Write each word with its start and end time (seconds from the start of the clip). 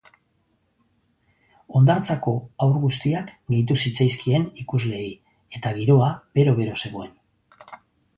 Hondartzako 1.79 2.31
haur 2.65 2.79
guztiak 2.85 3.29
gehitu 3.53 3.77
zitzaizkien 3.81 4.47
ikusleei 4.63 5.11
eta 5.59 5.75
giroa 5.81 6.09
bero-bero 6.41 6.79
zegoen. 6.87 7.13